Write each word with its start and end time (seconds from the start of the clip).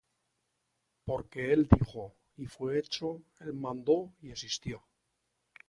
Porque 1.05 1.53
él 1.53 1.69
dijo, 1.69 2.15
y 2.37 2.47
fué 2.47 2.79
hecho; 2.79 3.21
El 3.39 3.53
mandó, 3.53 4.11
y 4.23 4.31
existió. 4.31 4.81